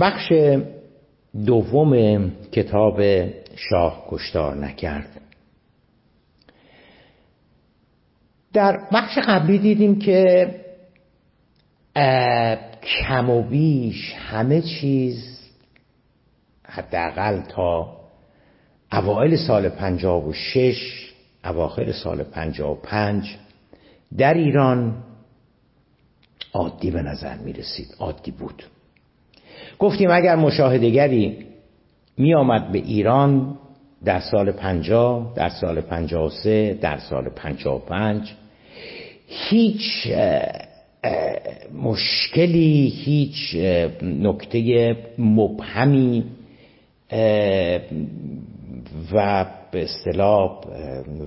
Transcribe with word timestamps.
بخش 0.00 0.32
دوم 1.46 2.30
کتاب 2.52 3.00
شاه 3.56 4.04
کشتار 4.08 4.56
نکرد. 4.56 5.20
در 8.52 8.80
بخش 8.92 9.18
قبلی 9.18 9.58
دیدیم 9.58 9.98
که 9.98 10.48
کم 12.82 13.30
و 13.30 13.42
بیش 13.42 14.14
همه 14.14 14.62
چیز 14.62 15.38
حداقل 16.64 17.40
تا 17.40 17.96
اوایل 18.92 19.36
سال 19.36 19.68
پنجاب 19.68 20.26
و 20.26 20.32
شش 20.32 21.12
اواخر 21.44 21.92
سال 21.92 22.22
پنجاب 22.22 22.70
و 22.70 22.80
پنج 22.82 23.36
در 24.18 24.34
ایران 24.34 25.04
عادی 26.52 26.90
به 26.90 27.02
نظر 27.02 27.36
می 27.38 27.52
رسید 27.52 27.94
عادی 27.98 28.30
بود. 28.30 28.64
گفتیم 29.78 30.10
اگر 30.10 30.36
مشاهدگری 30.36 31.36
می 32.18 32.34
آمد 32.34 32.72
به 32.72 32.78
ایران 32.78 33.58
در 34.04 34.20
سال 34.20 34.52
پنجاه 34.52 35.32
در 35.36 35.48
سال 35.48 35.80
پنجاه 35.80 36.26
و 36.26 36.28
سه 36.28 36.78
در 36.80 36.98
سال 36.98 37.28
پنجاه 37.28 37.76
و 37.76 37.78
پنج 37.78 38.32
هیچ 39.26 40.08
مشکلی 41.82 42.88
هیچ 42.88 43.54
نکته 44.02 44.96
مبهمی 45.18 46.24
و 49.12 49.46
به 49.70 49.82
اصطلاح 49.82 50.60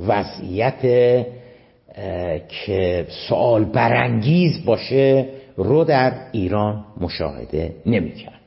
وضعیت 0.07 0.81
که 2.47 3.07
سوال 3.29 3.65
برانگیز 3.65 4.65
باشه 4.65 5.25
رو 5.57 5.83
در 5.83 6.13
ایران 6.31 6.85
مشاهده 7.01 7.75
نمی‌کرد. 7.85 8.40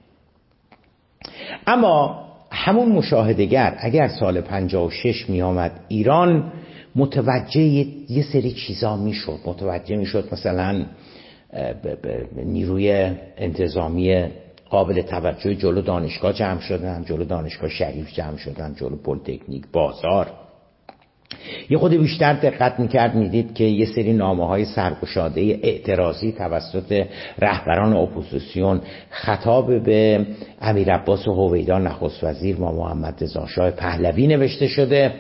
اما 1.67 2.25
همون 2.51 2.89
مشاهدگر 2.89 3.77
اگر 3.79 4.09
سال 4.09 4.41
56 4.41 5.31
می 5.31 5.43
آمد 5.43 5.81
ایران 5.89 6.53
متوجه 6.97 7.61
یه 7.61 8.23
سری 8.33 8.53
چیزا 8.53 8.97
می‌شد. 8.97 9.39
متوجه 9.47 9.97
می‌شد 9.97 10.29
مثلا 10.33 10.85
نیروی 12.37 13.11
انتظامی 13.37 14.25
قابل 14.71 15.03
توجه 15.03 15.55
جلو 15.55 15.81
دانشگاه 15.81 16.33
جمع 16.33 16.61
شدن 16.61 17.05
جلو 17.05 17.25
دانشگاه 17.25 17.71
شریف 17.71 18.13
جمع 18.13 18.37
شدن 18.37 18.75
جلو 18.75 18.97
پلیتکنیک 18.97 19.65
بازار. 19.73 20.44
یه 21.71 21.79
خود 21.79 21.93
بیشتر 21.93 22.33
دقت 22.33 22.81
می‌کرد 22.81 23.15
می‌دید 23.15 23.55
که 23.55 23.65
یه 23.65 23.87
سری 23.87 24.13
نامه 24.13 24.47
های 24.47 24.65
سرگشاده 24.65 25.41
اعتراضی 25.41 26.33
توسط 26.33 27.07
رهبران 27.39 27.97
اپوزیسیون 27.97 28.81
خطاب 29.11 29.83
به 29.83 30.27
امیر 30.61 30.93
عباس 30.93 31.29
هویدا 31.29 31.79
نخست 31.79 32.25
وزیر 32.25 32.61
و 32.61 32.73
محمد 32.73 33.23
رضا 33.23 33.71
پهلوی 33.71 34.27
نوشته 34.27 34.67
شده. 34.67 35.13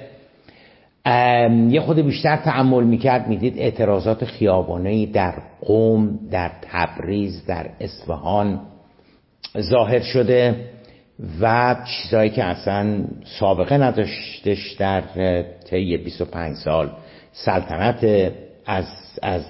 یه 1.70 1.80
خود 1.80 1.98
بیشتر 1.98 2.36
تعمل 2.36 2.84
می‌کرد 2.84 3.28
می‌دید 3.28 3.58
اعتراضات 3.58 4.24
خیابانه 4.24 5.06
در 5.06 5.34
قوم 5.60 6.18
در 6.30 6.50
تبریز 6.62 7.46
در 7.46 7.66
اصفهان 7.80 8.60
ظاهر 9.60 10.00
شده. 10.00 10.54
و 11.40 11.76
چیزهایی 11.84 12.30
که 12.30 12.44
اصلا 12.44 13.04
سابقه 13.40 13.76
نداشتش 13.78 14.72
در 14.72 15.02
طی 15.70 15.96
25 15.96 16.56
سال. 16.56 16.90
سلطنت 17.32 18.32
از 18.66 18.86
از 19.22 19.42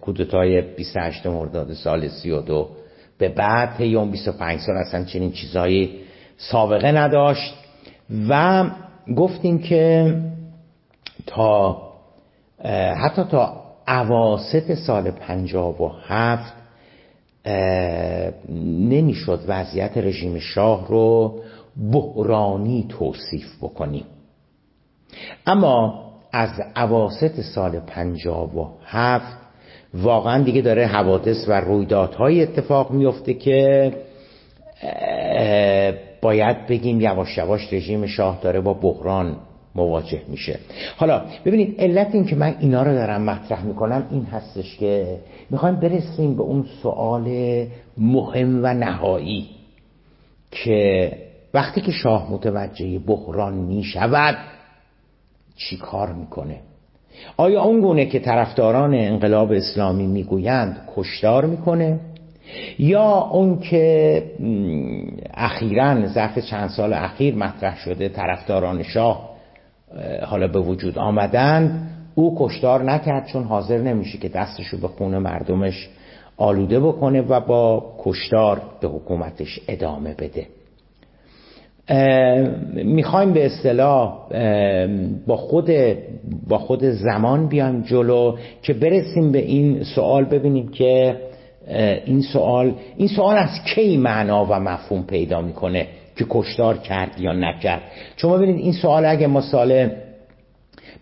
کودتای 0.00 0.60
28 0.62 1.26
مرداد 1.26 1.72
سال 1.72 2.08
32 2.08 2.68
به 3.18 3.28
بعد 3.28 3.76
طی 3.76 3.96
اون 3.96 4.10
25 4.10 4.60
سال 4.60 4.76
اصلا 4.76 5.04
چنین 5.04 5.32
چیزهایی 5.32 6.00
سابقه 6.36 6.92
نداشت 6.92 7.54
و 8.28 8.64
گفتیم 9.16 9.58
که 9.58 10.14
تا 11.26 11.82
حتی 13.04 13.24
تا 13.30 13.62
عواست 13.86 14.74
سال 14.74 15.10
57 15.10 16.52
نمی‌شد 19.02 19.40
وضعیت 19.48 19.98
رژیم 19.98 20.38
شاه 20.38 20.88
رو 20.88 21.34
بحرانی 21.92 22.86
توصیف 22.88 23.56
بکنیم 23.62 24.04
اما 25.46 26.02
از 26.32 26.50
عواست 26.76 27.40
سال 27.40 27.80
پنجاب 27.80 28.56
و 28.56 28.68
هفت 28.84 29.38
واقعا 29.94 30.42
دیگه 30.42 30.60
داره 30.62 30.86
حوادث 30.86 31.48
و 31.48 31.60
رویدادهای 31.60 32.42
اتفاق 32.42 32.90
میفته 32.90 33.34
که 33.34 33.92
باید 36.22 36.66
بگیم 36.66 37.00
یواش 37.00 37.38
یواش 37.38 37.72
رژیم 37.72 38.06
شاه 38.06 38.38
داره 38.42 38.60
با 38.60 38.74
بحران 38.74 39.36
مواجه 39.74 40.22
میشه. 40.28 40.58
حالا 40.96 41.22
ببینید 41.44 41.80
علت 41.80 42.14
این 42.14 42.26
که 42.26 42.36
من 42.36 42.54
اینا 42.60 42.82
رو 42.82 42.92
دارم 42.92 43.22
مطرح 43.22 43.64
می‌کنم 43.64 44.06
این 44.10 44.24
هستش 44.24 44.76
که 44.76 45.18
می‌خوایم 45.50 45.76
برسیم 45.76 46.36
به 46.36 46.42
اون 46.42 46.64
سوال 46.82 47.24
مهم 47.98 48.60
و 48.64 48.74
نهایی 48.74 49.48
که 50.50 51.12
وقتی 51.54 51.80
که 51.80 51.92
شاه 51.92 52.32
متوجه 52.32 52.98
بحران 52.98 53.54
می‌شود 53.54 54.36
چی 55.56 55.76
کار 55.76 56.12
می‌کنه؟ 56.12 56.60
آیا 57.36 57.62
اون 57.62 57.80
گونه 57.80 58.06
که 58.06 58.18
طرفداران 58.18 58.94
انقلاب 58.94 59.52
اسلامی 59.52 60.06
می‌گویند 60.06 60.88
کشتار 60.96 61.46
می‌کنه؟ 61.46 62.00
یا 62.78 63.28
اون 63.32 63.60
که 63.60 64.22
اخیرا 65.34 66.06
ظرف 66.06 66.38
چند 66.38 66.68
سال 66.68 66.92
اخیر 66.92 67.34
مطرح 67.34 67.76
شده 67.76 68.08
طرفداران 68.08 68.82
شاه 68.82 69.32
حالا 70.26 70.48
به 70.48 70.60
وجود 70.60 70.98
آمدن 70.98 71.88
او 72.14 72.36
کشتار 72.38 72.82
نکرد 72.82 73.26
چون 73.26 73.44
حاضر 73.44 73.78
نمیشه 73.78 74.18
که 74.18 74.28
دستشو 74.28 74.80
به 74.80 74.88
خون 74.88 75.18
مردمش 75.18 75.88
آلوده 76.42 76.80
بکنه 76.80 77.20
و 77.20 77.40
با 77.40 77.94
کشتار 77.98 78.62
به 78.80 78.88
حکومتش 78.88 79.60
ادامه 79.68 80.14
بده. 80.14 80.46
می‌خوایم 82.74 83.32
به 83.32 83.46
اصطلاح 83.46 84.18
با 85.26 85.36
خود 85.36 85.70
با 86.48 86.58
خود 86.58 86.84
زمان 86.84 87.48
بیایم 87.48 87.82
جلو 87.82 88.36
که 88.62 88.72
برسیم 88.72 89.32
به 89.32 89.38
این 89.38 89.82
سوال 89.82 90.24
ببینیم 90.24 90.68
که 90.68 91.16
این 92.04 92.22
سوال 92.22 92.74
این 92.96 93.08
سوال 93.08 93.36
از 93.36 93.64
کی 93.74 93.96
معنا 93.96 94.44
و 94.44 94.60
مفهوم 94.60 95.02
پیدا 95.02 95.40
می‌کنه 95.40 95.86
که 96.16 96.26
کشتار 96.30 96.78
کرد 96.78 97.20
یا 97.20 97.32
نکرد. 97.32 97.82
چون 98.16 98.32
ببینید 98.36 98.56
این 98.56 98.72
سوال 98.72 99.04
اگه 99.04 99.26
ما 99.26 99.40
سال 99.40 99.90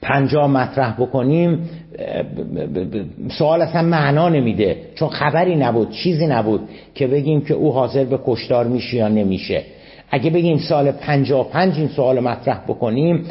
پنجاه 0.02 0.46
مطرح 0.46 0.96
بکنیم 1.00 1.70
سوال 3.38 3.62
اصلا 3.62 3.82
معنا 3.82 4.28
نمیده. 4.28 4.76
چون 4.94 5.08
خبری 5.08 5.56
نبود 5.56 5.90
چیزی 5.90 6.26
نبود 6.26 6.60
که 6.94 7.06
بگیم 7.06 7.40
که 7.40 7.54
او 7.54 7.72
حاضر 7.72 8.04
به 8.04 8.18
کشتار 8.26 8.66
میشه 8.66 8.96
یا 8.96 9.08
نمیشه. 9.08 9.62
اگه 10.10 10.30
بگیم 10.30 10.58
سال 10.58 10.90
پنجاه 10.90 11.48
پنج 11.50 11.78
این 11.78 11.88
سوال 11.88 12.20
مطرح 12.20 12.60
بکنیم 12.68 13.24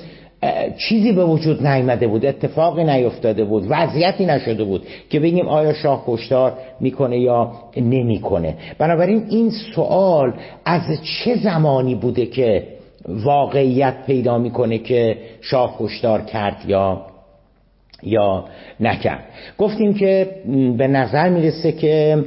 چیزی 0.77 1.11
به 1.11 1.25
وجود 1.25 1.67
نیامده 1.67 2.07
بود 2.07 2.25
اتفاقی 2.25 2.83
نیفتاده 2.83 3.43
بود 3.43 3.65
وضعیتی 3.69 4.25
نشده 4.25 4.63
بود 4.63 4.83
که 5.09 5.19
بگیم 5.19 5.47
آیا 5.47 5.73
شاه 5.73 6.03
کشتار 6.07 6.53
می‌کنه 6.79 7.19
یا 7.19 7.51
نمی‌کنه. 7.77 8.55
بنابراین 8.77 9.25
این 9.29 9.51
سوال 9.75 10.33
از 10.65 10.81
چه 11.03 11.35
زمانی 11.35 11.95
بوده 11.95 12.25
که 12.25 12.63
واقعیت 13.07 13.95
پیدا 14.07 14.37
می‌کنه 14.37 14.77
که 14.77 15.17
شاه 15.41 15.75
کشتار 15.79 16.21
کرد 16.21 16.57
یا 16.67 17.01
یا 18.03 18.45
نکرد. 18.79 19.23
گفتیم 19.57 19.93
که 19.93 20.27
به 20.77 20.87
نظر 20.87 21.29
می‌رسه 21.29 21.71
که 21.71 22.23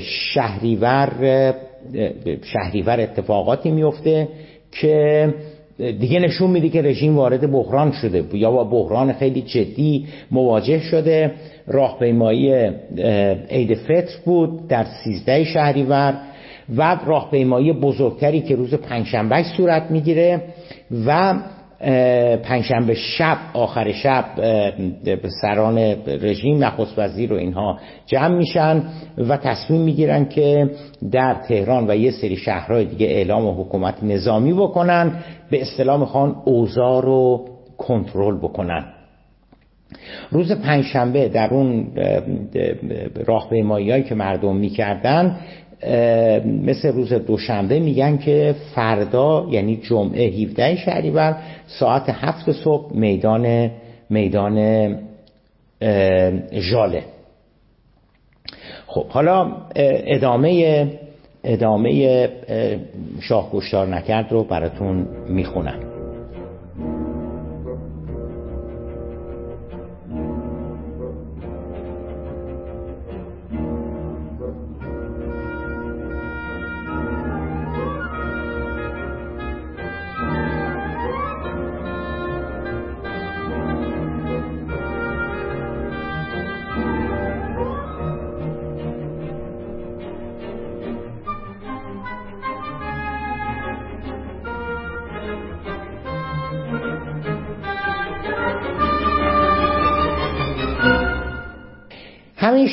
شهریور 0.00 1.54
شهریور 2.42 3.00
اتفاقاتی 3.00 3.70
میفته 3.70 4.28
که 4.72 5.28
دیگه 5.78 6.20
نشون 6.20 6.50
میده 6.50 6.68
که 6.68 6.82
رژیم 6.82 7.16
وارد 7.16 7.50
بحران 7.52 7.92
شده 7.92 8.24
یا 8.32 8.50
با 8.50 8.64
بحران 8.64 9.12
خیلی 9.12 9.42
جدی 9.42 10.06
مواجه 10.30 10.78
شده. 10.78 11.32
راهپیمایی 11.66 12.52
عید 13.50 13.74
فطر 13.74 14.14
بود 14.24 14.68
در 14.68 14.86
سیزده 15.04 15.44
شهریور 15.44 16.14
و 16.76 16.98
راهپیمایی 17.06 17.72
بزرگتری 17.72 18.40
که 18.40 18.56
روز 18.56 18.74
پنجشنبه 18.74 19.42
صورت 19.42 19.90
می‌گیره 19.90 20.42
و 21.06 21.34
پنجشنبه 22.42 22.94
شب 22.94 23.38
آخر 23.54 23.92
شب 23.92 24.24
سران 25.42 25.78
رژیم 26.06 26.64
نخست 26.64 26.98
وزیر 26.98 27.32
و 27.32 27.36
اینها 27.36 27.78
جمع 28.06 28.36
میشن 28.36 28.82
و 29.18 29.36
تصمیم 29.36 29.80
می‌گیرن 29.80 30.28
که 30.28 30.70
در 31.12 31.34
تهران 31.34 31.90
و 31.90 31.96
یه 31.96 32.10
سری 32.10 32.36
شهرهای 32.36 32.84
دیگه 32.84 33.06
اعلام 33.06 33.60
حکومت 33.60 34.02
نظامی 34.02 34.52
بکنن 34.52 35.12
به 35.50 35.62
اصطلاح 35.62 36.00
می‌خوان 36.00 36.36
اوضاع 36.44 37.02
رو 37.02 37.44
کنترل 37.78 38.38
بکنن. 38.38 38.84
روز 40.30 40.52
پنجشنبه 40.52 41.28
در 41.28 41.54
اون 41.54 41.86
راهپیمایی 43.26 44.02
که 44.02 44.14
مردم 44.14 44.56
می‌کردن 44.56 45.36
مثل 46.44 46.92
روز 46.92 47.12
دوشنبه 47.12 47.80
میگن 47.80 48.16
که 48.18 48.54
فردا 48.74 49.46
یعنی 49.50 49.76
جمعه 49.76 50.28
17 50.28 50.76
شهریور 50.76 51.36
ساعت 51.66 52.08
هفت 52.08 52.52
صبح 52.52 52.96
میدان 52.96 53.70
میدان 54.10 54.88
ژاله. 56.52 57.02
خب 58.86 59.08
حالا 59.08 59.52
ادامه 60.06 60.86
ادامه 61.44 62.28
شاه 63.20 63.50
نکرد 63.86 64.32
رو 64.32 64.44
براتون 64.44 65.06
می‌خونم. 65.28 65.87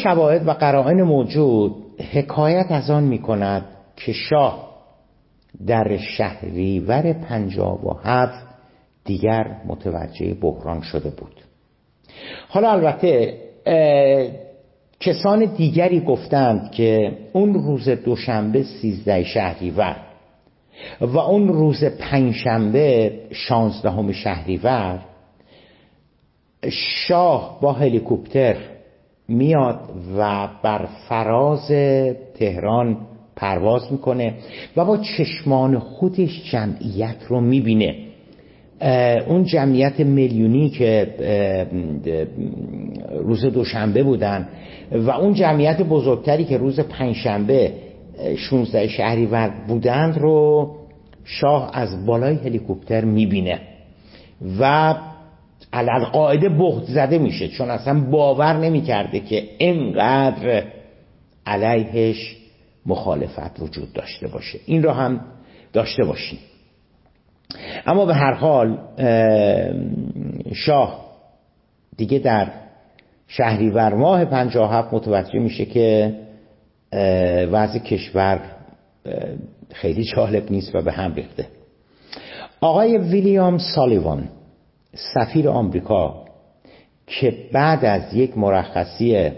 شواهد 0.05 0.47
و 0.47 0.51
قرائن 0.51 1.01
موجود 1.01 1.75
حکایت 2.13 2.71
از 2.71 2.89
آن 2.89 3.03
می 3.03 3.19
کند 3.19 3.65
که 3.95 4.13
شاه 4.13 4.75
در 5.67 5.97
شهریور 5.97 7.13
پنجاب 7.13 7.85
و 7.85 7.93
هفت 8.03 8.45
دیگر 9.05 9.55
متوجه 9.65 10.33
بحران 10.33 10.81
شده 10.81 11.09
بود. 11.09 11.41
حالا 12.49 12.71
البته 12.71 13.37
کسان 14.99 15.45
دیگری 15.45 15.99
گفتند 15.99 16.71
که 16.71 17.17
اون 17.33 17.53
روز 17.53 17.89
دوشنبه 17.89 18.63
سیزده 18.63 19.23
شهریور 19.23 19.97
و 21.01 21.17
اون 21.17 21.47
روز 21.47 21.83
پنجشنبه 21.83 23.19
شانزدهم 23.31 24.11
شهریور 24.11 24.99
شاه 26.69 27.59
با 27.61 27.73
هلیکوپتر 27.73 28.74
میاد 29.27 29.79
و 30.17 30.47
بر 30.63 30.85
فراز 31.09 31.67
تهران 32.35 32.97
پرواز 33.35 33.91
می‌کنه 33.91 34.33
و 34.77 34.85
با 34.85 34.97
چشمان 34.97 35.79
خودش 35.79 36.51
جمعیت 36.51 37.15
رو 37.27 37.41
می‌بینه. 37.41 37.95
اون 39.27 39.43
جمعیت 39.43 39.99
میلیونی 39.99 40.69
که 40.69 41.07
روز 43.19 43.45
دوشنبه 43.45 44.03
بودن 44.03 44.47
و 44.91 45.11
اون 45.11 45.33
جمعیت 45.33 45.81
بزرگتری 45.81 46.45
که 46.45 46.57
روز 46.57 46.79
پنجشنبه 46.79 47.71
16 48.37 48.87
شهریور 48.87 49.53
بودند 49.67 50.17
رو 50.17 50.69
شاه 51.23 51.69
از 51.73 52.05
بالای 52.05 52.35
هلیکوپتر 52.35 53.05
می‌بینه 53.05 53.59
و 54.59 54.95
علال 55.75 56.05
قاعده 56.05 56.49
بخت 56.49 56.83
زده 56.83 57.17
میشه 57.17 57.47
چون 57.47 57.69
اصلا 57.69 57.99
باور 57.99 58.57
نمی‌کرده 58.57 59.19
که 59.19 59.49
اینقدر 59.57 60.63
علیهش 61.45 62.37
مخالفت 62.85 63.59
وجود 63.59 63.93
داشته 63.93 64.27
باشه. 64.27 64.59
این 64.65 64.83
رو 64.83 64.91
هم 64.91 65.21
داشته 65.73 66.03
باشیم 66.03 66.39
اما 67.85 68.05
به 68.05 68.13
هر 68.13 68.33
حال 68.33 68.77
شاه 70.53 71.05
دیگه 71.97 72.19
در 72.19 72.51
شهریور 73.27 73.93
ماه 73.93 74.25
57 74.25 74.93
متوجه 74.93 75.39
میشه 75.39 75.65
که 75.65 76.15
وضع 77.51 77.79
کشور 77.79 78.41
خیلی 79.73 80.03
جالب 80.03 80.51
نیست 80.51 80.75
و 80.75 80.81
به 80.81 80.91
هم 80.91 81.13
ریخته. 81.13 81.47
آقای 82.61 82.97
ویلیام 82.97 83.57
سالیوان 83.57 84.29
سفیر 84.95 85.49
آمریکا 85.49 86.25
که 87.07 87.49
بعد 87.51 87.85
از 87.85 88.13
یک 88.13 88.37
مرخصی 88.37 89.31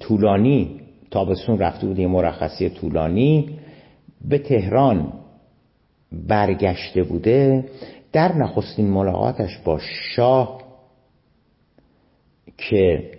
طولانی 0.00 0.80
تابستون 1.10 1.58
رفته 1.58 1.86
بود 1.86 1.98
یه 1.98 2.06
مرخصی 2.06 2.70
طولانی 2.70 3.58
به 4.28 4.38
تهران 4.38 5.12
برگشته 6.12 7.02
بوده 7.02 7.64
در 8.12 8.36
نخستین 8.36 8.90
ملاقاتش 8.90 9.58
با 9.64 9.78
شاه 10.16 10.62
که 12.56 13.10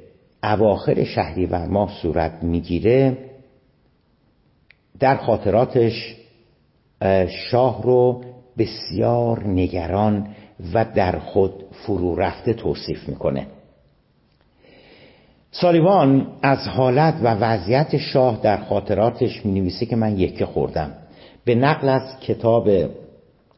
اواخر 0.44 1.04
شهریور 1.04 1.66
ماه 1.66 1.92
صورت 2.02 2.44
می‌گیره 2.44 3.18
در 5.00 5.16
خاطراتش 5.16 6.16
شاه 7.52 7.84
رو 7.84 8.22
بسیار 8.60 9.48
نگران 9.48 10.28
و 10.74 10.86
در 10.96 11.20
خود 11.20 11.54
فرو 11.72 12.16
رفته 12.16 12.54
توصیف 12.54 13.10
می‌کنه. 13.10 13.48
سالیوان 15.52 16.28
از 16.42 16.68
حالت 16.68 17.14
و 17.24 17.28
وضعیت 17.28 17.98
شاه 17.98 18.40
در 18.44 18.58
خاطراتش 18.58 19.46
می 19.46 19.60
نویسه 19.60 19.86
که 19.86 19.96
من 19.96 20.20
یکه 20.20 20.46
خوردم. 20.46 20.92
به 21.46 21.56
نقل 21.56 21.90
از 21.90 22.20
کتاب 22.20 22.70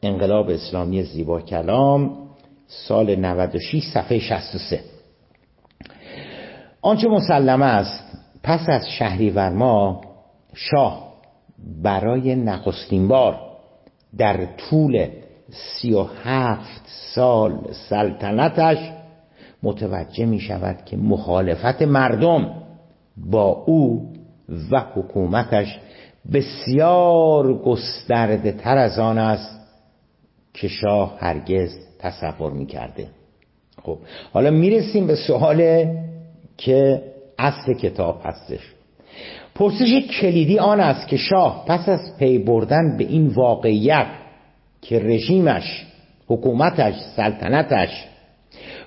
انقلاب 0.02 0.50
اسلامی 0.50 1.02
زیبا 1.02 1.40
کلام 1.40 2.16
سال 2.66 3.16
96 3.16 3.84
صفحه 3.94 4.18
63 4.18 4.80
آنچه 6.82 7.08
مسلمه 7.08 7.66
است 7.66 8.04
پس 8.42 8.68
از 8.68 8.88
شهریور 8.88 9.50
ما 9.50 10.00
شاه 10.54 11.12
برای 11.82 12.34
نخستین 12.34 13.08
بار 13.08 13.51
در 14.18 14.46
طول 14.56 15.06
سی 15.50 15.94
و 15.94 16.02
هفت 16.02 16.82
سال 17.14 17.58
سلطنتش 17.88 18.78
متوجه 19.62 20.26
می 20.26 20.40
شود 20.40 20.84
که 20.84 20.96
مخالفت 20.96 21.82
مردم 21.82 22.54
با 23.16 23.44
او 23.66 24.12
و 24.70 24.80
حکومتش 24.94 25.78
بسیار 26.32 27.58
گسترده 27.58 28.52
تر 28.52 28.78
از 28.78 28.98
آن 28.98 29.18
است 29.18 29.60
که 30.54 30.68
شاه 30.68 31.16
هرگز 31.18 31.70
تصور 31.98 32.52
می 32.52 32.66
کرده. 32.66 33.08
خب 33.82 33.98
حالا 34.32 34.50
می‌رسیم 34.50 35.06
به 35.06 35.14
سوال 35.14 35.86
که 36.56 37.02
اصل 37.38 37.72
کتاب 37.74 38.20
هستش. 38.24 38.74
پرسش 39.54 40.06
کلیدی 40.20 40.58
آن 40.58 40.80
است 40.80 41.08
که 41.08 41.16
شاه 41.16 41.64
پس 41.68 41.88
از 41.88 42.16
پی 42.18 42.38
بردن 42.38 42.96
به 42.96 43.04
این 43.04 43.26
واقعیت 43.26 44.06
که 44.82 44.98
رژیمش 44.98 45.86
حکومتش 46.28 46.94
سلطنتش 47.16 48.04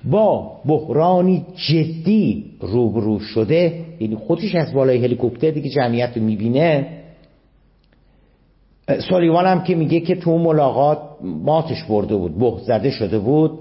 با 0.04 0.58
بحرانی 0.66 1.46
جدی 1.56 2.46
روبرو 2.60 3.20
شده 3.20 3.86
یعنی 4.00 4.16
خودش 4.16 4.56
از 4.56 4.74
بالای 4.74 4.98
هلیکوپتر 5.04 5.52
دیگه 5.52 5.70
جمعیت 5.70 6.18
رو 6.18 6.24
می‌بینه. 6.24 6.88
سالیوان 9.10 9.46
هم 9.46 9.64
که 9.64 9.76
میگه 9.76 10.00
که 10.00 10.16
تو 10.16 10.38
ملاقات 10.38 11.00
ماتش 11.22 11.84
برده 11.84 12.16
بود 12.16 12.40
بخ 12.40 12.60
زده 12.60 12.90
شده 12.92 13.20
بود. 13.20 13.60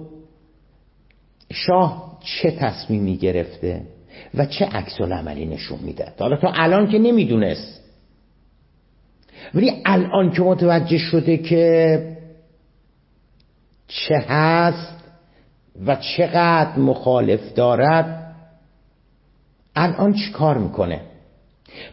شاه 1.53 2.19
چه 2.21 2.51
تصمیمی 2.51 3.17
گرفته؟ 3.17 3.83
و 4.35 4.47
چه 4.47 4.65
عکس 4.65 5.01
عملی 5.01 5.47
نشون 5.47 5.79
میده 5.83 6.13
حالا 6.19 6.37
تا 6.37 6.53
الان 6.55 6.91
که 6.91 6.99
نمی‌دونست. 6.99 7.81
ولی 9.55 9.73
الان 9.85 10.31
که 10.31 10.43
متوجه 10.43 10.99
شده 10.99 11.37
که 11.37 12.17
چه 13.89 14.15
هست 14.29 15.05
و 15.87 15.97
چقدر 15.97 16.79
مخالف 16.79 17.55
دارد 17.55 18.35
الان 19.77 20.13
چی 20.13 20.31
کار 20.33 20.59
می‌کنه؟ 20.59 21.01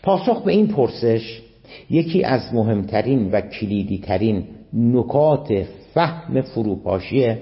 پاسخ 0.04 0.44
به 0.44 0.52
این 0.52 0.68
پرسش 0.68 1.42
یکی 1.90 2.24
از 2.24 2.54
مهمترین 2.54 3.32
و 3.32 3.42
کلیدی 3.42 3.98
ترین 4.00 4.48
نکات 4.74 5.64
فهم 5.94 6.42
فروپاشی 6.42 7.38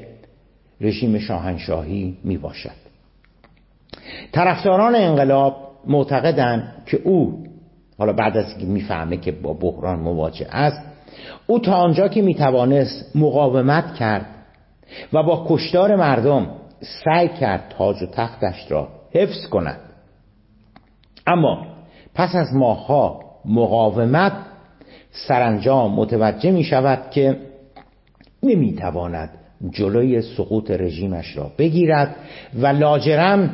رژیم 0.82 1.20
شاهنشاهی 1.20 2.18
می 2.24 2.38
باشد 2.38 2.89
طرفداران 4.32 4.96
انقلاب 4.96 5.56
معتقدند 5.88 6.74
که 6.86 7.02
او 7.04 7.44
حالا 7.98 8.14
بعد 8.14 8.38
از 8.38 8.50
اینکه 8.50 8.66
می‌فهمه 8.66 9.18
که 9.18 9.32
با 9.32 9.54
بحران 9.54 10.00
مواجه 10.00 10.48
است 10.52 10.82
او 11.48 11.60
تا 11.60 11.74
آنجا 11.74 12.08
که 12.08 12.22
می‌توانست 12.22 13.16
مقاومت 13.16 13.96
کرد 13.96 14.26
و 15.14 15.24
با 15.24 15.46
کشتار 15.50 15.96
مردم 15.96 16.48
سعی 17.04 17.28
کرد 17.28 17.74
تاج 17.78 18.04
و 18.04 18.06
تختش 18.06 18.72
را 18.72 18.88
حفظ 19.12 19.48
کند. 19.48 19.80
اما 21.28 21.66
پس 22.16 22.36
از 22.36 22.54
ماهها 22.54 23.20
مقاومت 23.46 24.34
سرانجام 25.12 25.96
متوجه 25.96 26.52
می 26.52 26.64
شود 26.64 27.12
که 27.12 27.38
نمی 28.44 28.76
تواند 28.76 29.30
جلوی 29.72 30.22
سقوط 30.22 30.72
رژیمش 30.72 31.38
را 31.38 31.52
بگیرد 31.58 32.16
و 32.62 32.68
لاجرم 32.68 33.50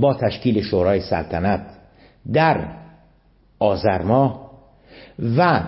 با 0.00 0.14
تشکیل 0.14 0.62
شورای 0.62 1.00
سلطنت 1.00 1.66
در 2.32 2.68
آذر 3.58 4.02
ماه 4.02 4.50
و 5.36 5.62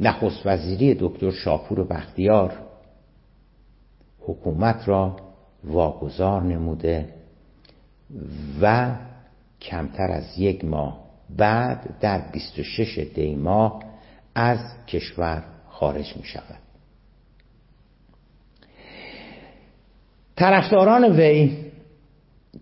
نخست 0.00 0.46
وزیری 0.46 0.94
دکتر 1.00 1.30
شاپور 1.30 1.80
و 1.80 1.84
بختیار 1.84 2.52
حکومت 4.20 4.88
را 4.88 5.16
واگذار 5.64 6.42
نموده 6.42 7.08
و 8.62 8.96
کمتر 9.60 10.10
از 10.10 10.38
یک 10.38 10.64
ماه 10.64 11.02
بعد 11.36 11.98
در 12.00 12.20
26 12.32 12.98
دی 13.14 13.34
ماه 13.34 13.82
از 14.34 14.58
کشور 14.86 15.44
خارج 15.68 16.16
می 16.16 16.24
شود. 16.24 16.58
طرفداران 20.36 21.04
وی 21.04 21.71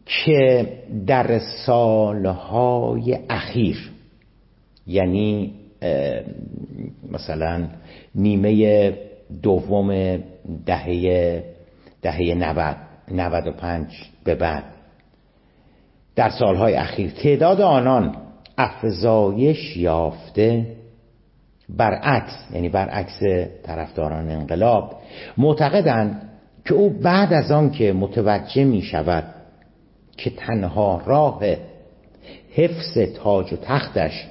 که 0.06 0.68
در 1.06 1.38
سالهای 1.38 3.18
اخیر 3.30 3.90
یعنی 4.87 5.54
مثلا 7.12 7.68
نیمه 8.14 8.92
دوم 9.42 10.18
دهه 10.66 11.44
دهه 12.02 12.35
90 12.35 12.76
95 13.11 13.87
به 14.25 14.35
بعد 14.35 14.64
در 16.16 16.30
سالهای 16.30 16.75
اخیر 16.75 17.11
تعداد 17.11 17.61
آنان 17.61 18.16
افزایش 18.59 19.76
یافته 19.76 20.66
برعکس 21.68 22.32
یعنی 22.54 22.68
برعکس 22.68 23.23
طرفداران 23.62 24.30
انقلاب 24.30 24.97
معتقدند 25.38 26.30
که 26.64 26.75
او 26.75 26.90
بعد 26.90 27.32
از 27.32 27.50
آن 27.50 27.70
که 27.70 27.92
متوجه 27.92 28.64
می 28.64 28.82
شود 28.82 29.25
که 30.25 30.31
تنها 30.31 31.00
راه 31.07 31.41
حفظ 32.55 32.99
تاج 32.99 33.53
و 33.53 33.57
تختش 33.62 34.27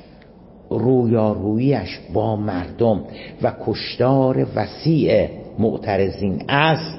رویاروییش 0.70 2.00
با 2.14 2.36
مردم 2.36 3.04
و 3.42 3.54
کشتار 3.66 4.48
وسیع 4.56 5.28
معترضین 5.60 6.42
است. 6.50 6.98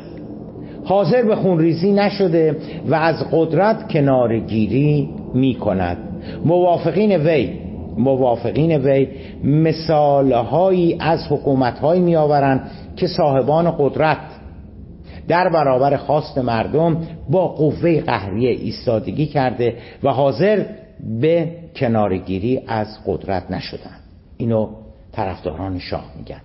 حاضر 0.85 1.23
به 1.23 1.37
خونریزی 1.37 1.93
نشده 1.93 2.57
و 2.89 2.95
از 2.95 3.17
قدرت 3.33 3.93
کنارگیری 3.93 5.09
می 5.35 5.55
کند 5.55 5.99
موافقین 6.45 7.17
وی 7.17 7.53
موافقین 7.99 8.73
وی 8.73 9.09
مثالهایی 9.45 10.97
از 11.01 11.27
حکومتهایی 11.31 12.03
می 12.03 12.17
آورند 12.17 12.71
که 12.97 13.07
صاحبان 13.07 13.75
قدرت 13.79 14.19
در 15.31 15.49
برابر 15.49 15.97
خواست 15.97 16.39
مردم 16.39 17.07
با 17.31 17.49
قوه 17.49 18.01
قهریه 18.01 18.51
ایستادگی 18.51 19.27
کرده 19.27 19.77
و 20.03 20.11
حاضر 20.11 20.65
به 21.21 21.57
کنارگیری 21.77 22.63
از 22.67 22.99
قدرت 23.07 23.51
نشدن. 23.51 23.97
اینو 24.37 24.69
طرفداران 25.13 25.79
شاه 25.79 26.13
میگن. 26.17 26.41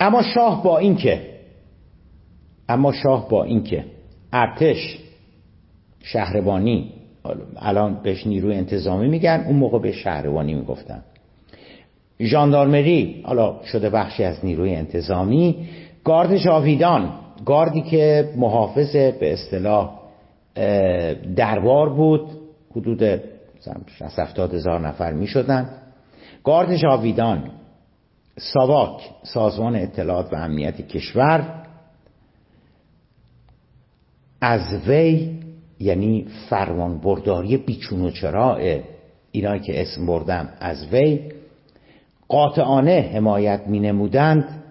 اما 0.00 0.22
شاه 0.34 0.62
با 0.62 0.78
اینکه 0.78 1.20
اما 2.68 2.92
شاه 2.92 3.28
با 3.28 3.44
اینکه 3.44 3.84
ارتش 4.32 4.98
شهربانی 6.02 6.92
الان 7.56 8.02
بهش 8.02 8.26
نیروی 8.26 8.54
انتظامی 8.54 9.08
میگن 9.08 9.44
اون 9.46 9.56
موقع 9.56 9.78
به 9.78 9.92
شهربانی 9.92 10.54
می‌گفتن. 10.54 11.02
ژاندارمری 12.20 13.22
حالا 13.26 13.60
شده 13.64 13.90
بخشی 13.90 14.24
از 14.24 14.44
نیروی 14.44 14.74
انتظامی 14.74 15.68
گارد 16.04 16.36
جاویدان 16.36 17.12
گاردی 17.44 17.82
که 17.82 18.32
محافظ 18.36 18.92
به 18.96 19.32
اصطلاح 19.32 20.00
دربار 21.36 21.88
بود 21.88 22.30
حدود 22.70 23.02
70 24.18 24.54
هزار 24.54 24.80
نفر 24.80 25.12
می 25.12 25.26
شدن 25.26 25.70
گارد 26.44 26.76
جاویدان 26.76 27.50
ساواک 28.38 29.10
سازمان 29.22 29.76
اطلاعات 29.76 30.32
و 30.32 30.36
امنیت 30.36 30.88
کشور 30.88 31.64
از 34.40 34.88
وی 34.88 35.40
یعنی 35.80 36.26
فرمان 36.50 36.98
برداری 36.98 37.56
بیچون 37.56 38.00
و 38.00 38.10
چراء 38.10 38.80
اینایی 39.32 39.60
که 39.60 39.82
اسم 39.82 40.06
بردم 40.06 40.48
از 40.60 40.86
وی 40.92 41.20
قاطعانه 42.28 43.10
حمایت 43.14 43.66
می 43.66 43.80
نمودند 43.80 44.64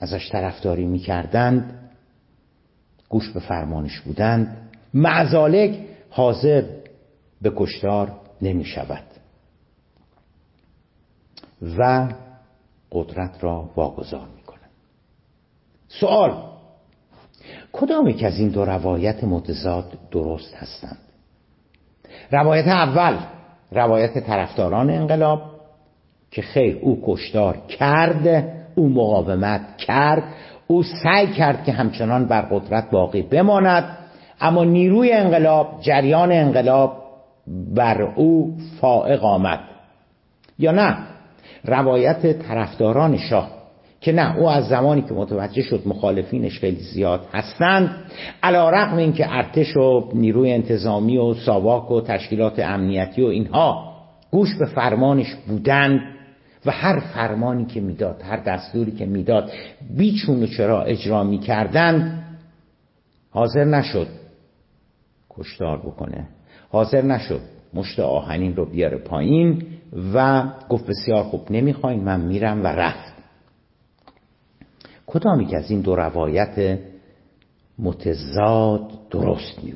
ازش 0.00 0.30
طرفداری 0.32 0.86
می 0.86 0.98
کردند 0.98 1.90
گوش 3.08 3.30
به 3.30 3.40
فرمانش 3.40 4.00
بودند. 4.00 4.70
معزالک 4.94 5.80
حاضر 6.10 6.64
به 7.42 7.52
کشتار 7.56 8.20
نمی 8.42 8.64
شود 8.64 9.04
و 11.78 12.08
قدرت 12.92 13.44
را 13.44 13.70
واگذار 13.76 14.28
می 14.36 14.42
کند 14.42 14.70
سوال 15.88 16.42
کدام 17.72 18.08
یک 18.08 18.24
از 18.24 18.38
این 18.38 18.48
دو 18.48 18.64
روایت 18.64 19.24
متضاد 19.24 19.98
درست 20.10 20.54
هستند؟ 20.54 20.98
روایت 22.30 22.68
اول 22.68 23.18
روایت 23.72 24.18
طرفداران 24.18 24.90
انقلاب. 24.90 25.57
که 26.30 26.42
خیر 26.42 26.78
او 26.82 27.02
کشتار 27.06 27.56
کرد 27.68 28.48
او 28.74 28.88
مقاومت 28.88 29.76
کرد 29.76 30.22
او 30.66 30.82
سعی 30.82 31.26
کرد 31.26 31.64
که 31.64 31.72
همچنان 31.72 32.26
بر 32.26 32.40
قدرت 32.40 32.90
باقی 32.90 33.22
بماند. 33.22 33.98
اما 34.40 34.64
نیروی 34.64 35.12
انقلاب 35.12 35.80
جریان 35.80 36.32
انقلاب 36.32 37.02
بر 37.74 38.02
او 38.02 38.56
فائق 38.80 39.24
آمد. 39.24 39.60
یا 40.58 40.72
نه؟ 40.72 40.96
روایت 41.64 42.38
طرفداران 42.38 43.16
شاه 43.16 43.58
که 44.00 44.12
نه 44.12 44.36
او 44.36 44.48
از 44.48 44.68
زمانی 44.68 45.02
که 45.02 45.14
متوجه 45.14 45.62
شد 45.62 45.82
مخالفینش 45.86 46.58
خیلی 46.58 46.80
زیاد 46.80 47.20
هستند 47.32 47.90
علا 48.42 48.70
رقم 48.70 48.96
این 48.96 49.12
که 49.12 49.36
ارتش 49.36 49.76
و 49.76 50.10
نیروی 50.14 50.52
انتظامی 50.52 51.18
و 51.18 51.34
ساواک 51.34 51.90
و 51.90 52.00
تشکیلات 52.00 52.58
امنیتی 52.58 53.22
و 53.22 53.26
اینها 53.26 53.92
گوش 54.30 54.48
به 54.58 54.66
فرمانش 54.66 55.34
بودند 55.48 56.00
و 56.66 56.70
هر 56.70 57.00
فرمانی 57.00 57.64
که 57.64 57.80
می‌داد 57.80 58.22
هر 58.22 58.36
دستوری 58.36 58.92
که 58.92 59.06
می‌داد 59.06 59.50
بیچون 59.96 60.42
و 60.42 60.46
چرا 60.46 60.82
اجرا 60.82 61.24
می‌کردن 61.24 62.24
حاضر 63.30 63.64
نشد 63.64 64.08
کشتار 65.30 65.78
بکنه. 65.78 66.28
حاضر 66.68 67.02
نشد 67.02 67.40
مشت 67.74 68.00
آهنین 68.00 68.56
رو 68.56 68.66
بیاره 68.66 68.98
پایین 68.98 69.66
و 70.14 70.48
گفت 70.68 70.86
بسیار 70.86 71.22
خوب 71.22 71.46
نمی‌خواین 71.50 72.04
من 72.04 72.20
میرم 72.20 72.64
و 72.64 72.66
رفت. 72.66 73.12
کدامی 75.06 75.46
که 75.46 75.56
از 75.56 75.70
این 75.70 75.80
دو 75.80 75.96
روایت 75.96 76.78
متضاد 77.78 78.90
درست 79.10 79.64
می 79.64 79.74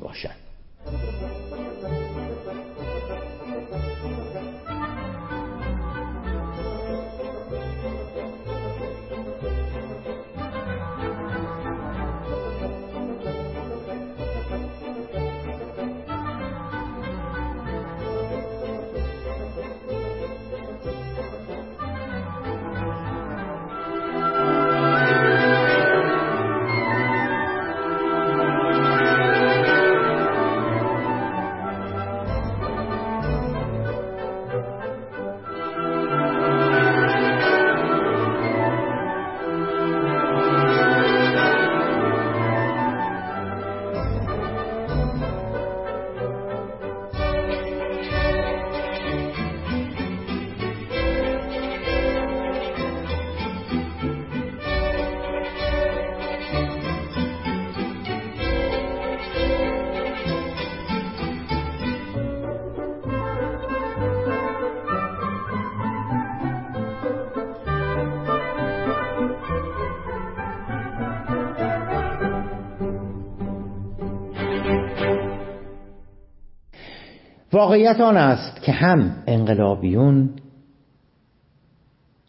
واقعیت 77.62 78.00
آن 78.00 78.16
است 78.16 78.62
که 78.62 78.72
هم 78.72 79.22
انقلابیون 79.26 80.30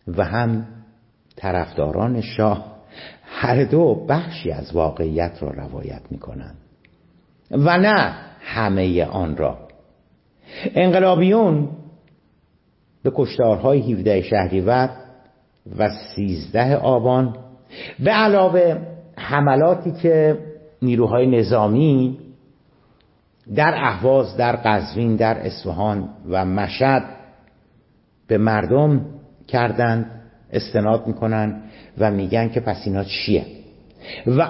و 0.07 0.23
هم 0.23 0.67
طرفداران 1.35 2.21
شاه 2.21 2.73
هر 3.23 3.63
دو 3.63 4.05
بخشی 4.09 4.51
از 4.51 4.75
واقعیت 4.75 5.37
را 5.41 5.49
روایت 5.49 6.01
می 6.11 6.19
کنند 6.19 6.57
و 7.51 7.77
نه 7.77 8.13
همه 8.41 9.05
آن 9.05 9.37
را. 9.37 9.57
انقلابیون 10.75 11.69
به 13.03 13.11
کشتارهای 13.15 13.93
17 13.93 14.21
شهریور 14.21 14.89
و 15.77 15.89
13 16.15 16.75
آبان 16.75 17.35
به 17.99 18.11
علاوه 18.11 18.77
حملاتی 19.15 19.91
که 19.91 20.39
نیروهای 20.81 21.27
نظامی 21.39 22.19
در 23.55 23.73
اهواز 23.77 24.37
در 24.37 24.55
قزوین 24.55 25.15
در 25.15 25.37
اصفهان 25.37 26.09
و 26.29 26.45
مشهد 26.45 27.03
به 28.27 28.37
مردم 28.37 29.01
کردند 29.47 30.05
استناد 30.53 31.07
می‌کنن 31.07 31.61
و 31.97 32.11
میگن 32.11 32.49
که 32.49 32.59
پس 32.59 32.81
اینا 32.85 33.03
چیه؟ 33.03 33.45
و 34.27 34.47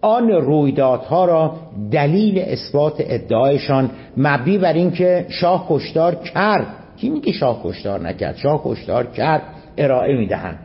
آن 0.00 0.28
رویدادها 0.28 1.24
را 1.24 1.56
دلیل 1.90 2.38
اثبات 2.38 2.94
ادعایشان 2.98 3.90
مبنی 4.16 4.58
بر 4.58 4.72
اینکه 4.72 5.26
شاه 5.28 5.66
کشتار 5.68 6.14
کرد. 6.14 6.66
کی 6.96 7.10
میگه 7.10 7.32
شاه 7.32 7.60
کشتار 7.64 8.00
نکرد؟ 8.00 8.36
شاه 8.36 8.60
کشتار 8.64 9.06
کرد 9.06 9.42
ارائه 9.78 10.16
می‌دهند. 10.16 10.58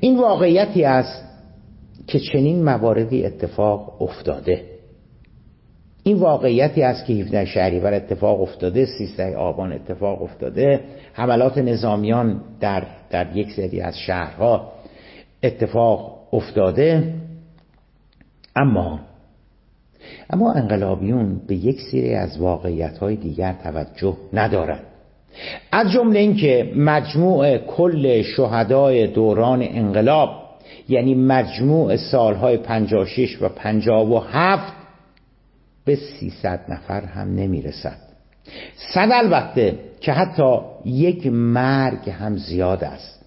این 0.00 0.18
واقعیتی 0.18 0.84
است 0.84 1.24
که 2.06 2.20
چنین 2.20 2.64
مواردی 2.64 3.26
اتفاق 3.26 4.02
افتاده. 4.02 4.73
این 6.06 6.16
واقعیتی 6.16 6.82
است 6.82 7.06
که 7.06 7.12
17 7.12 7.44
شهریور 7.44 7.94
اتفاق 7.94 8.40
افتاده 8.40 8.86
13 8.86 9.36
آبان 9.36 9.72
اتفاق 9.72 10.22
افتاده. 10.22 10.80
حملات 11.12 11.58
نظامیان 11.58 12.40
در, 12.60 12.86
در 13.10 13.36
یک 13.36 13.52
سری 13.52 13.80
از 13.80 13.98
شهرها 13.98 14.72
اتفاق 15.42 16.18
افتاده. 16.32 17.14
اما 18.56 19.00
اما 20.30 20.52
انقلابیون 20.52 21.40
به 21.46 21.54
یک 21.54 21.80
سری 21.90 22.14
از 22.14 22.38
واقعیت 22.40 22.98
های 22.98 23.16
دیگر 23.16 23.54
توجه 23.62 24.16
ندارند. 24.32 24.84
از 25.72 25.92
جمله 25.92 26.18
اینکه 26.20 26.72
مجموع 26.76 27.58
کل 27.58 28.22
شهدای 28.22 29.06
دوران 29.06 29.62
انقلاب 29.62 30.30
یعنی 30.88 31.14
مجموع 31.14 31.96
سالهای 31.96 32.56
56 32.56 33.42
و 33.42 33.48
57 33.48 34.83
به 35.84 35.96
300 35.96 36.60
نفر 36.68 37.04
هم 37.04 37.34
نمی‌رسد. 37.34 37.98
صد 38.94 39.08
البته 39.12 39.78
که 40.00 40.12
حتی 40.12 40.58
یک 40.84 41.26
مرگ 41.26 42.10
هم 42.10 42.36
زیاد 42.36 42.84
است. 42.84 43.24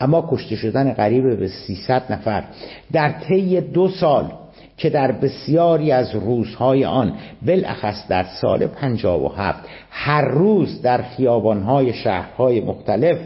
اما 0.00 0.28
کشته 0.30 0.56
شدن 0.56 0.92
قریب 0.92 1.38
به 1.38 1.48
300 1.48 2.12
نفر 2.12 2.44
در 2.92 3.12
طی 3.12 3.60
دو 3.60 3.88
سال 3.88 4.32
که 4.76 4.90
در 4.90 5.12
بسیاری 5.12 5.92
از 5.92 6.14
روزهای 6.14 6.84
آن 6.84 7.18
بالاخص 7.46 8.08
در 8.08 8.24
سال 8.40 8.66
57 8.66 9.58
هر 9.90 10.24
روز 10.24 10.82
در 10.82 11.02
خیابانهای 11.02 11.92
شهرهای 11.92 12.60
مختلف 12.60 13.18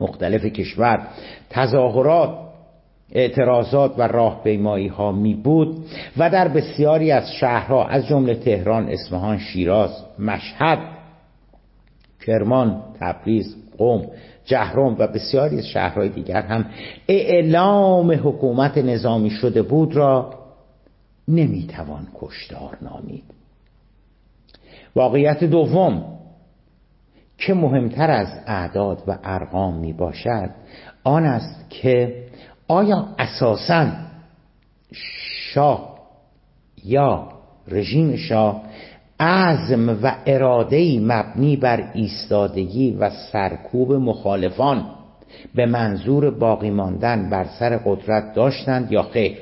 مختلف 0.00 0.44
کشور 0.44 1.06
تظاهرات 1.50 2.45
اعتراضات 3.12 3.98
و 3.98 4.02
راهپیمایی 4.02 4.88
ها 4.88 5.12
می 5.12 5.34
بود 5.34 5.84
و 6.16 6.30
در 6.30 6.48
بسیاری 6.48 7.10
از 7.10 7.32
شهرها 7.32 7.86
از 7.86 8.06
جمله 8.06 8.34
تهران، 8.34 8.88
اصفهان، 8.88 9.38
شیراز، 9.38 10.04
مشهد، 10.18 10.78
کرمان، 12.26 12.82
تبریز، 13.00 13.56
قم، 13.78 14.02
جهرم 14.44 14.96
و 14.98 15.06
بسیاری 15.06 15.58
از 15.58 15.66
شهرهای 15.66 16.08
دیگر 16.08 16.42
هم 16.42 16.66
اعلام 17.08 18.12
حکومت 18.12 18.78
نظامی 18.78 19.30
شده 19.30 19.62
بود 19.62 19.96
را 19.96 20.34
نمی‌توان 21.28 22.08
کشتار 22.14 22.78
نامید 22.82 23.24
واقعیت 24.96 25.44
دوم 25.44 26.04
که 27.38 27.54
مهمتر 27.54 28.10
از 28.10 28.28
اعداد 28.46 29.02
و 29.06 29.18
ارقام 29.24 29.76
می 29.76 29.92
باشد 29.92 30.50
آن 31.04 31.24
است 31.24 31.70
که 31.70 32.25
آیا 32.68 33.06
اساسا 33.18 33.86
شاه 35.52 35.96
یا 36.84 37.28
رژیم 37.68 38.16
شاه 38.16 38.62
عزم 39.20 39.98
و 40.02 40.14
اراده 40.26 41.00
مبنی 41.00 41.56
بر 41.56 41.90
ایستادگی 41.94 42.90
و 42.90 43.10
سرکوب 43.10 43.92
مخالفان 43.92 44.86
به 45.54 45.66
منظور 45.66 46.30
باقی 46.30 46.70
ماندن 46.70 47.30
بر 47.30 47.44
سر 47.58 47.76
قدرت 47.76 48.34
داشتند 48.34 48.92
یا 48.92 49.02
خیر؟ 49.02 49.38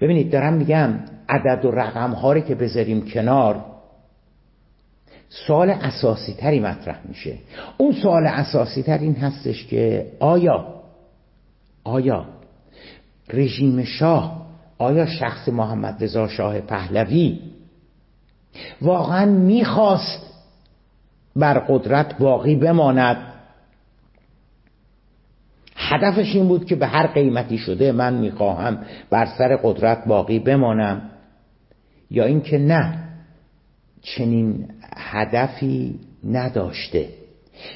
ببینید 0.00 0.32
دارم 0.32 0.52
میگم 0.52 0.94
عدد 1.28 1.64
و 1.64 1.70
رقم 1.70 2.10
هایی 2.10 2.42
که 2.42 2.54
بذاریم 2.54 3.06
کنار 3.06 3.64
سوال 5.28 5.70
اساسی 5.70 6.32
تری 6.32 6.60
مطرح 6.60 6.98
میشه. 7.08 7.34
اون 7.78 7.92
سوال 7.92 8.26
اساسی 8.26 8.82
تر 8.82 8.98
این 8.98 9.14
هستش 9.14 9.66
که 9.66 10.06
آیا 10.20 10.77
آیا 11.88 12.24
رژیم 13.28 13.84
شاه 13.84 14.46
آیا 14.78 15.06
شخص 15.06 15.48
محمد 15.48 16.04
رضا 16.04 16.28
شاه 16.28 16.60
پهلوی 16.60 17.40
واقعا 18.82 19.24
می‌خواست 19.24 20.26
بر 21.36 21.58
قدرت 21.58 22.18
باقی 22.18 22.56
بماند؟ 22.56 23.16
هدفش 25.76 26.34
این 26.34 26.48
بود 26.48 26.64
که 26.64 26.76
به 26.76 26.86
هر 26.86 27.06
قیمتی 27.06 27.58
شده 27.58 27.92
من 27.92 28.14
می‌خواهم 28.14 28.78
بر 29.10 29.26
سر 29.26 29.56
قدرت 29.56 30.04
باقی 30.06 30.38
بمانم 30.38 31.10
یا 32.10 32.24
اینکه 32.24 32.58
نه 32.58 33.04
چنین 34.02 34.68
هدفی 34.96 36.00
نداشته. 36.24 37.08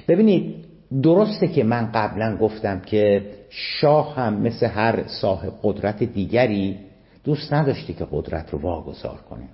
ببینید 0.09 0.65
درسته 1.03 1.49
که 1.49 1.65
من 1.65 1.93
قبلا 1.95 2.37
گفتم 2.37 2.81
که 2.81 3.23
شاه 3.51 4.15
هم 4.17 4.43
مثل 4.43 4.67
هر 4.67 5.03
صاحب 5.07 5.53
قدرت 5.63 6.03
دیگری 6.03 6.79
دوست 7.25 7.53
نداشته 7.53 7.93
که 7.93 8.07
قدرت 8.13 8.51
رو 8.51 8.59
واگذار 8.59 9.19
کنه. 9.31 9.49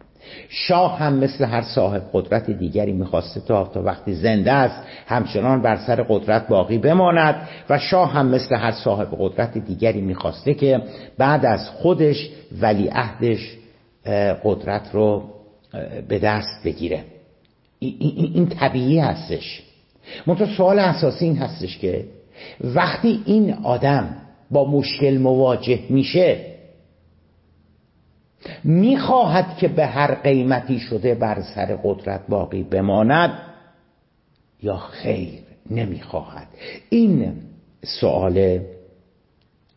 شاه 0.49 0.99
هم 0.99 1.15
مثل 1.15 1.45
هر 1.45 1.63
صاحب 1.63 2.03
قدرت 2.13 2.51
دیگری 2.51 2.93
می‌خواسته 2.93 3.41
تا 3.41 3.65
تا 3.65 3.83
وقتی 3.83 4.15
زنده 4.15 4.53
است 4.53 4.83
همچنان 5.07 5.63
بر 5.63 5.77
سر 5.77 6.03
قدرت 6.03 6.49
باقی 6.49 6.79
بماند 6.79 7.49
و 7.71 7.79
شاه 7.79 8.13
هم 8.13 8.27
مثل 8.29 8.55
هر 8.57 8.73
صاحب 8.73 9.09
قدرت 9.19 9.59
دیگری 9.59 10.01
می‌خواسته 10.01 10.55
که 10.55 10.83
بعد 11.19 11.47
از 11.47 11.69
خودش 11.69 12.31
ولی 12.61 12.89
عهدش 12.93 13.57
قدرت 14.45 14.91
رو 14.93 15.25
به 16.09 16.19
دست 16.19 16.65
بگیره. 16.65 17.05
این 17.79 18.49
طبیعی 18.49 18.99
هستش. 18.99 19.68
منتها 20.27 20.57
سوال 20.57 20.79
اساسی 20.79 21.25
این 21.25 21.37
هستش 21.37 21.79
که 21.79 22.05
وقتی 22.61 23.23
این 23.27 23.55
آدم 23.55 24.17
با 24.51 24.71
مشکل 24.71 25.19
مواجه 25.19 25.81
میشه 25.91 26.55
می‌خواهد 28.65 29.57
که 29.57 29.69
به 29.69 29.87
هر 29.87 30.15
قیمتی 30.15 30.79
شده 30.79 31.15
بر 31.15 31.43
سر 31.43 31.79
قدرت 31.85 32.21
باقی 32.29 32.63
بماند 32.63 33.39
یا 34.63 34.77
خیر 34.77 35.41
نمی‌خواهد؟ 35.71 36.49
این 36.91 37.33
سوال 37.85 38.61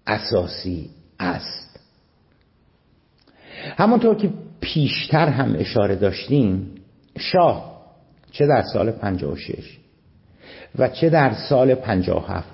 اساسی 0.07 0.89
است. 1.19 1.79
همانطور 3.77 4.15
که 4.15 4.29
پیشتر 4.61 5.27
هم 5.27 5.55
اشاره 5.59 5.95
داشتیم 5.95 6.75
شاه 7.19 7.81
چه 8.31 8.47
در 8.47 8.63
سال 8.73 8.91
56 8.91 9.80
و 10.79 10.87
چه 10.87 11.09
در 11.09 11.33
سال 11.49 11.75
57 11.75 12.47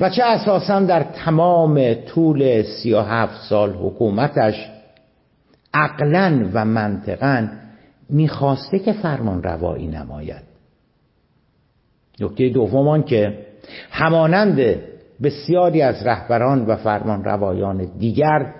و 0.00 0.10
چه 0.10 0.24
اساسا 0.24 0.80
در 0.80 1.02
تمام 1.02 1.94
طول 1.94 2.62
37 2.62 3.48
سال 3.48 3.72
حکومتش 3.72 4.68
عقلا 5.74 6.50
و 6.52 6.64
منطقا 6.64 7.48
می‌خواسته 8.10 8.78
که 8.78 8.92
فرمان 8.92 9.42
روایی 9.42 9.86
نماید. 9.86 10.42
نکته 12.20 12.48
دوم 12.48 13.02
که 13.02 13.46
همانند 13.90 14.76
بسیاری 15.22 15.82
از 15.82 16.06
رهبران 16.06 16.66
و 16.66 16.76
فرمان 16.76 17.24
روایان 17.24 17.88
دیگر 17.98 18.54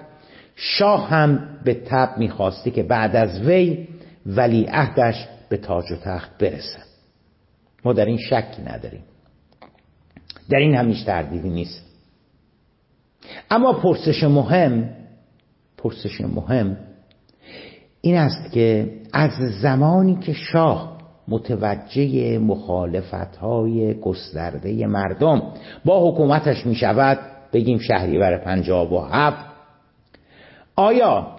شاه 0.57 1.09
هم 1.09 1.49
به 1.65 1.75
تب 1.75 2.09
می‌خواسته 2.19 2.71
که 2.71 2.83
بعد 2.83 3.17
از 3.17 3.41
وی 3.41 3.89
ولی 4.27 4.65
عهدش 4.65 5.29
به 5.49 5.57
تاج 5.57 5.93
و 5.93 5.97
تخت 5.97 6.39
برسد. 6.39 6.92
ما 7.85 7.93
در 7.93 8.05
این 8.05 8.19
شکی 8.19 8.63
نداریم. 8.63 9.03
در 10.51 10.59
این 10.59 10.75
همیش 10.75 11.03
تردیدی 11.03 11.51
نیست. 11.51 11.83
اما 13.51 13.73
پرسش 13.73 14.25
مهم 14.25 14.91
پرسش 15.77 16.21
مهم 16.21 16.77
این 18.01 18.17
است 18.17 18.53
که 18.53 18.93
از 19.13 19.31
زمانی 19.61 20.17
که 20.17 20.33
شاه 20.33 20.99
متوجه 21.29 22.39
مخالفت 22.39 23.37
های 23.37 23.95
گسترده 23.95 24.87
مردم 24.87 25.43
با 25.85 26.11
حکومتش 26.11 26.67
می 26.67 26.75
شود 26.75 27.19
بگیم 27.53 27.79
شهریور 27.79 28.39
پنجاب 28.39 28.93
و 28.93 29.01
هفت 29.01 29.47
آیا 30.77 31.37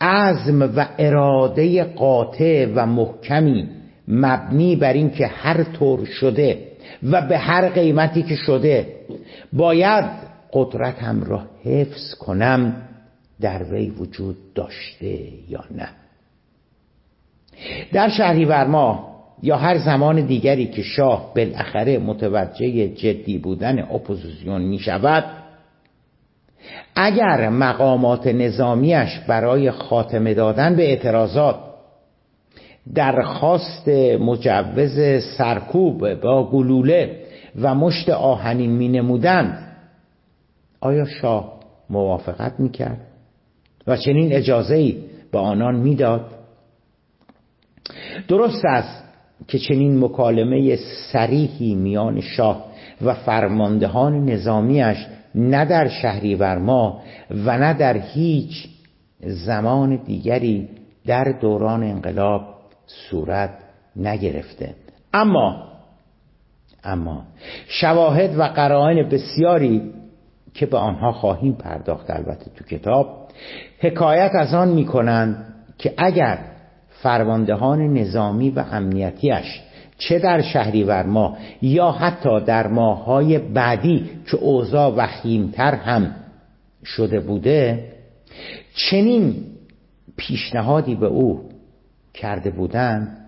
عزم 0.00 0.62
و 0.62 0.86
اراده 0.98 1.84
قاطع 1.84 2.72
و 2.74 2.86
محکمی 2.86 3.68
مبنی 4.08 4.76
بر 4.76 4.92
اینکه 4.92 5.26
هر 5.26 5.62
طور 5.62 6.04
شده 6.04 6.58
و 7.02 7.22
به 7.22 7.38
هر 7.38 7.68
قیمتی 7.68 8.22
که 8.22 8.36
شده 8.36 8.96
باید 9.52 10.04
قدرتم 10.52 11.24
را 11.24 11.42
حفظ 11.64 12.14
کنم 12.14 12.82
در 13.40 13.62
وی 13.64 13.90
وجود 13.90 14.36
داشته 14.54 15.18
یا 15.48 15.64
نه. 15.70 15.88
در 17.92 18.08
شهریور 18.08 18.66
ماه 18.66 19.16
یا 19.42 19.56
هر 19.56 19.78
زمان 19.78 20.26
دیگری 20.26 20.66
که 20.66 20.82
شاه 20.82 21.34
بالاخره 21.36 21.98
متوجه 21.98 22.88
جدی 22.88 23.38
بودن 23.38 23.78
اپوزیسیون 23.78 24.62
می 24.62 24.78
شود 24.78 25.24
اگر 26.94 27.48
مقامات 27.48 28.26
نظامیش 28.26 29.18
برای 29.28 29.70
خاتمه 29.70 30.34
دادن 30.34 30.76
به 30.76 30.82
اعتراضات 30.82 31.56
درخواست 32.94 33.88
مجوز 34.20 35.24
سرکوب 35.38 36.14
با 36.14 36.50
گلوله 36.50 37.20
و 37.60 37.74
مشت 37.74 38.08
آهنین 38.08 38.70
می 38.70 38.88
نمودند 38.88 39.76
آیا 40.80 41.04
شاه 41.04 41.60
موافقت 41.90 42.60
می 42.60 42.70
کرد 42.70 43.00
و 43.86 43.96
چنین 43.96 44.32
اجازه 44.32 44.74
ای 44.74 44.96
به 45.32 45.38
آنان 45.38 45.76
می‌داد؟ 45.76 46.26
درست 48.28 48.64
است 48.64 49.04
که 49.48 49.58
چنین 49.58 50.04
مکالمه 50.04 50.76
سریحی 51.12 51.74
میان 51.74 52.20
شاه 52.20 52.64
و 53.02 53.14
فرماندهان 53.14 54.24
نظامیش 54.24 55.06
نه 55.34 55.64
در 55.64 55.88
شهریور 55.88 56.58
ما 56.58 57.02
و 57.30 57.58
نه 57.58 57.74
در 57.74 57.96
هیچ 57.96 58.68
زمان 59.20 59.96
دیگری 59.96 60.68
در 61.06 61.24
دوران 61.24 61.82
انقلاب 61.82 62.55
صورت 62.86 63.50
نگرفته. 63.96 64.74
اما 65.14 65.66
اما 66.84 67.24
شواهد 67.68 68.38
و 68.38 68.42
قرائن 68.42 69.08
بسیاری 69.08 69.92
که 70.54 70.66
به 70.66 70.78
آنها 70.78 71.12
خواهیم 71.12 71.52
پرداخت 71.52 72.10
البته 72.10 72.50
تو 72.56 72.64
کتاب 72.64 73.28
حکایت 73.78 74.30
از 74.34 74.54
آن 74.54 74.68
می‌کنند 74.68 75.54
که 75.78 75.94
اگر 75.96 76.38
فرماندهان 76.90 77.80
نظامی 77.80 78.50
و 78.50 78.64
امنیتیش 78.72 79.60
چه 79.98 80.18
در 80.18 80.42
شهریور 80.42 81.02
ماه 81.02 81.38
یا 81.62 81.90
حتی 81.90 82.40
در 82.40 82.66
ماههای 82.66 83.38
بعدی 83.38 84.10
که 84.30 84.36
اوضاع 84.36 84.94
وخیمتر 84.96 85.74
هم 85.74 86.14
شده 86.84 87.20
بوده 87.20 87.92
چنین 88.74 89.44
پیشنهادی 90.16 90.94
به 90.94 91.06
او 91.06 91.48
کرده 92.16 92.50
بودند 92.50 93.26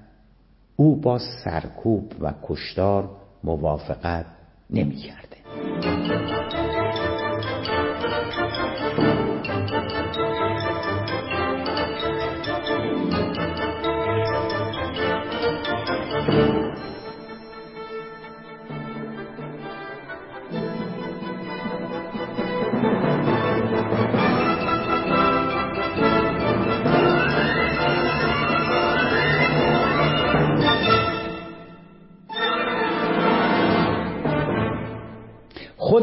او 0.77 1.01
با 1.01 1.19
سرکوب 1.45 2.13
و 2.21 2.33
کشتار 2.43 3.11
موافقت 3.45 4.27
نمی 4.71 4.97
کرده. 4.97 6.38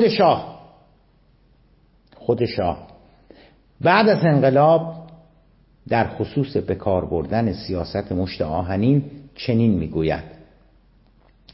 شاه. 0.10 0.56
خود 2.16 2.46
شاه. 2.46 2.88
بعد 3.82 4.10
از 4.10 4.26
انقلاب 4.26 5.06
در 5.88 6.08
خصوص 6.08 6.58
به 6.58 6.76
کار 6.76 7.06
بردن 7.06 7.54
سیاست 7.54 8.12
مشت 8.12 8.42
آهنین 8.42 9.04
چنین 9.36 9.72
می‌گوید. 9.72 10.24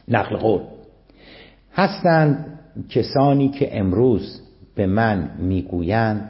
نقل 0.07 0.37
قول 0.37 0.61
هستند 1.73 2.59
کسانی 2.89 3.49
که 3.49 3.79
امروز 3.79 4.41
به 4.75 4.85
من 4.85 5.31
می‌گویند 5.37 6.29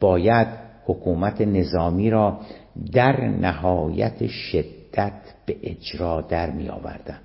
باید 0.00 0.48
حکومت 0.84 1.40
نظامی 1.40 2.10
را 2.10 2.40
در 2.92 3.28
نهایت 3.28 4.26
شدت 4.26 5.22
به 5.46 5.56
اجرا 5.62 6.20
در 6.20 6.50
می 6.50 6.68
آوردن 6.68 7.18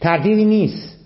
تردیدی 0.00 0.44
نیست. 0.44 0.98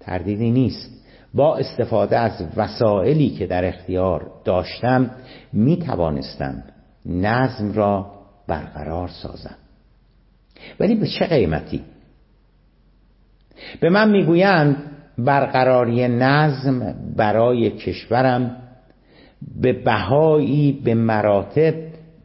تردیدی 0.00 0.50
نیست. 0.50 0.99
با 1.34 1.56
استفاده 1.56 2.18
از 2.18 2.44
وسائلی 2.56 3.30
که 3.30 3.46
در 3.46 3.64
اختیار 3.64 4.30
داشتم 4.44 5.10
می 5.52 5.76
توانستم 5.76 6.62
نظم 7.06 7.72
را 7.72 8.06
برقرار 8.46 9.08
سازم. 9.08 9.56
ولی 10.80 10.94
به 10.94 11.06
چه 11.06 11.26
قیمتی؟ 11.26 11.82
به 13.80 13.90
من 13.90 14.10
می‌گویند 14.10 14.76
برقراری 15.18 16.08
نظم 16.08 16.94
برای 17.16 17.70
کشورم 17.70 18.56
به 19.60 19.72
بهایی 19.72 20.72
به 20.72 20.94
مراتب 20.94 21.74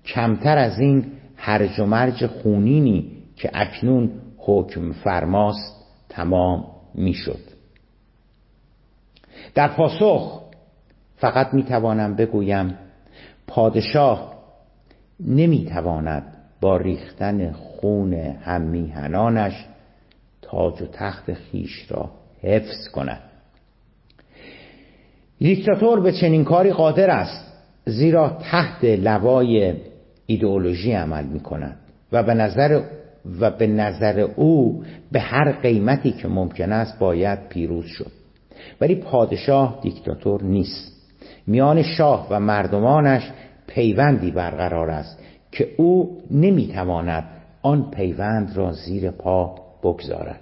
کمتر 0.06 0.58
از 0.58 0.80
این 0.80 1.06
هرج 1.36 1.80
و 1.80 1.86
مرج 1.86 2.26
خونینی 2.26 3.12
که 3.36 3.52
اکنون 3.54 4.12
حکم 4.38 4.92
فرماست 4.92 5.86
تمام 6.10 6.66
می‌شد. 6.96 7.55
در 9.56 9.68
پاسخ 9.68 10.42
فقط 11.16 11.54
می‌توانم 11.54 12.16
بگویم 12.16 12.78
پادشاه 13.48 14.36
نمی‌تواند 15.20 16.24
با 16.62 16.78
ریختن 16.78 17.52
خون 17.52 18.14
هممیهنانش 18.14 19.66
تاج 20.42 20.82
و 20.82 20.86
تخت 20.94 21.34
خیش 21.34 21.92
را 21.92 22.12
حفظ 22.42 22.88
کند. 22.94 23.22
دیکتاتور 25.40 26.00
به 26.00 26.12
چنین 26.12 26.44
کاری 26.44 26.72
قادر 26.72 27.10
است 27.10 27.54
زیرا 27.86 28.30
تحت 28.30 28.84
لوای 28.84 29.74
ایدئولوژی 30.26 30.92
عمل 30.92 31.26
می 31.26 31.40
کند 31.40 31.78
و 32.12 32.24
به 32.24 32.34
نظر 32.34 32.82
و 33.40 33.52
به 33.52 33.68
نظر 33.68 34.20
او 34.20 34.84
به 35.12 35.20
هر 35.20 35.52
قیمتی 35.52 36.12
که 36.12 36.28
ممکن 36.28 36.72
است 36.72 37.00
باید 37.00 37.50
پیروز 37.50 37.86
شد. 37.86 38.25
ولی 38.82 38.96
پادشاه 38.96 39.80
دیکتاتور 39.82 40.44
نیست. 40.44 40.96
میان 41.48 41.82
شاه 41.82 42.28
و 42.30 42.40
مردمانش 42.40 43.32
پیوندی 43.68 44.32
برقرار 44.32 44.90
است 44.90 45.20
که 45.52 45.70
او 45.78 46.22
نمی‌تواند 46.32 47.24
آن 47.62 47.92
پیوند 47.92 48.58
را 48.58 48.72
زیر 48.72 49.12
پا 49.12 49.56
بگذارد. 49.84 50.40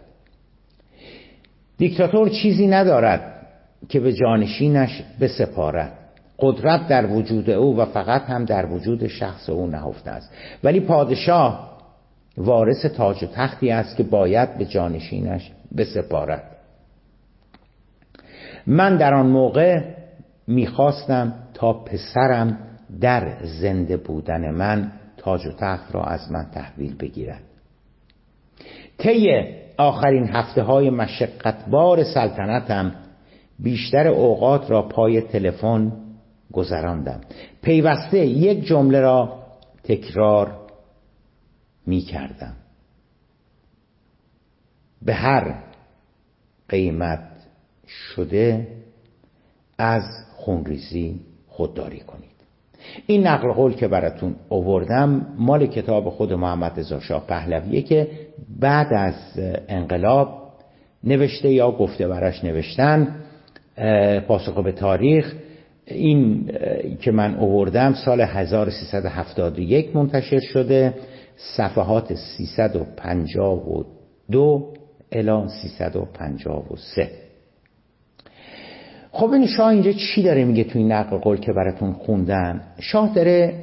دیکتاتور 1.77 2.29
چیزی 2.29 2.67
ندارد 2.67 3.47
که 3.89 3.99
به 3.99 4.13
جانشینش 4.13 5.03
بسپارد. 5.19 5.91
قدرت 6.39 6.87
در 6.87 7.05
وجود 7.05 7.49
او 7.49 7.77
و 7.77 7.85
فقط 7.85 8.21
هم 8.21 8.45
در 8.45 8.65
وجود 8.65 9.07
شخص 9.07 9.49
او 9.49 9.67
نهفته 9.67 10.11
است. 10.11 10.31
ولی 10.63 10.79
پادشاه 10.79 11.77
وارث 12.37 12.85
تاج 12.85 13.23
و 13.23 13.27
تختی 13.27 13.71
است 13.71 13.97
که 13.97 14.03
باید 14.03 14.57
به 14.57 14.65
جانشینش 14.65 15.51
بسپارد. 15.77 16.43
من 18.67 18.97
در 18.97 19.13
آن 19.13 19.25
موقع 19.25 19.81
می‌خواستم 20.47 21.33
تا 21.53 21.73
پسرم 21.73 22.57
در 23.01 23.37
زنده 23.43 23.97
بودن 23.97 24.51
من 24.51 24.91
تاج 25.17 25.45
و 25.47 25.51
تخت 25.51 25.95
را 25.95 26.03
از 26.03 26.31
من 26.31 26.45
تحویل 26.53 26.95
بگیرد. 26.95 27.43
طی 28.97 29.29
آخرین 29.77 30.27
هفته 30.27 30.61
های 30.63 30.89
مشقتبار 30.89 32.03
سلطنتم 32.03 32.95
بیشتر 33.59 34.07
اوقات 34.07 34.71
را 34.71 34.81
پای 34.81 35.21
تلفن 35.21 35.91
گذراندم. 36.51 37.21
پیوسته 37.61 38.25
یک 38.25 38.65
جمله 38.65 38.99
را 38.99 39.43
تکرار 39.83 40.57
می 41.85 42.01
کردم 42.01 42.53
به 45.01 45.13
هر 45.13 45.63
قیمت 46.69 47.32
شده 47.93 48.67
از 49.77 50.03
خونریزی 50.35 51.19
خودداری 51.47 51.99
کنید. 51.99 52.33
این 53.07 53.27
نقل 53.27 53.51
قول 53.51 53.73
که 53.73 53.87
براتون 53.87 54.35
اووردم 54.49 55.27
مال 55.37 55.67
کتاب 55.67 56.09
خود 56.09 56.33
محمد 56.33 56.79
رضا 56.79 56.99
شاه 56.99 57.27
پهلویه 57.27 57.81
که 57.81 58.07
بعد 58.59 58.93
از 58.93 59.13
انقلاب 59.67 60.43
نوشته 61.03 61.49
یا 61.49 61.71
گفته 61.71 62.07
براش 62.07 62.43
نوشتن 62.43 63.15
پاسخ 64.27 64.57
به 64.57 64.71
تاریخ 64.71 65.33
این 65.85 66.51
که 67.01 67.11
من 67.11 67.35
اووردم 67.35 67.93
سال 67.93 68.21
1371 68.21 69.95
منتشر 69.95 70.39
شده 70.39 70.93
صفحات 71.57 72.13
352 72.13 74.73
الی 75.11 75.47
353 75.61 77.09
خب 79.15 79.31
این 79.31 79.47
شاه 79.47 79.67
اینجا 79.67 79.91
چی 79.91 80.23
داره 80.23 80.45
میگه 80.45 80.63
توی 80.63 80.83
نقل 80.83 81.17
قول 81.17 81.37
که 81.37 81.53
براتون 81.53 81.93
خوندم؟ 81.93 82.61
شاه 82.79 83.13
داره 83.13 83.61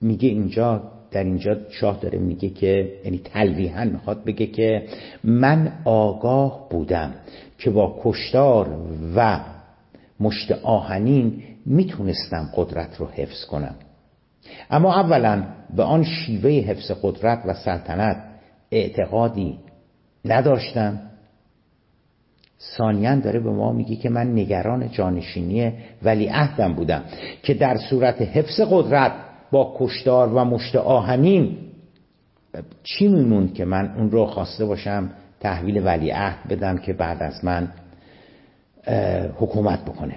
میگه 0.00 0.28
اینجا 0.28 0.82
در 1.10 1.24
اینجا 1.24 1.56
شاه 1.70 1.98
داره 2.00 2.18
میگه 2.18 2.48
که 2.50 2.92
یعنی 3.04 3.18
تلویحا 3.18 3.84
می‌خواد 3.84 4.24
بگه 4.24 4.46
که 4.46 4.82
من 5.24 5.72
آگاه 5.84 6.68
بودم 6.70 7.14
که 7.58 7.70
با 7.70 8.00
کشتار 8.02 8.68
و 9.16 9.40
مشت 10.20 10.52
آهنین 10.52 11.42
می‌تونستم 11.66 12.50
قدرت 12.56 12.96
رو 12.96 13.06
حفظ 13.06 13.44
کنم. 13.44 13.74
اما 14.70 15.00
اولا 15.00 15.42
به 15.76 15.82
آن 15.82 16.04
شیوه 16.04 16.50
حفظ 16.50 16.90
قدرت 17.02 17.42
و 17.46 17.54
سلطنت 17.54 18.24
اعتقادی 18.70 19.58
نداشتم. 20.24 21.07
ثانیا 22.76 23.14
داره 23.14 23.40
به 23.40 23.50
ما 23.50 23.72
میگه 23.72 23.96
که 23.96 24.08
من 24.08 24.32
نگران 24.32 24.90
جانشینی 24.90 25.72
ولی 26.02 26.26
عهدم 26.26 26.74
بودم 26.74 27.02
که 27.42 27.54
در 27.54 27.76
صورت 27.76 28.22
حفظ 28.22 28.60
قدرت 28.70 29.12
با 29.50 29.74
کشتار 29.78 30.28
و 30.28 30.44
مشت 30.44 30.76
آهنین 30.76 31.56
چی 32.82 33.08
میموند 33.08 33.54
که 33.54 33.64
من 33.64 33.94
اون 33.96 34.10
رو 34.10 34.26
خواسته 34.26 34.64
باشم 34.64 35.10
تحویل 35.40 35.86
ولی 35.86 36.10
عهد 36.10 36.48
بدم 36.48 36.78
که 36.78 36.92
بعد 36.92 37.22
از 37.22 37.44
من 37.44 37.68
حکومت 39.36 39.84
بکنه؟ 39.84 40.14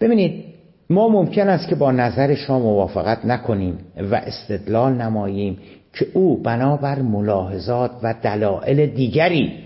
ببینید 0.00 0.44
ما 0.90 1.08
ممکن 1.08 1.48
است 1.48 1.68
که 1.68 1.74
با 1.74 1.92
نظر 1.92 2.34
شما 2.34 2.58
موافقت 2.58 3.24
نکنیم 3.24 3.78
و 4.10 4.14
استدلال 4.14 4.92
نماییم 4.92 5.58
که 5.92 6.06
او 6.14 6.42
بنابر 6.42 7.02
ملاحظات 7.02 7.90
و 8.02 8.14
دلایل 8.22 8.86
دیگری 8.86 9.63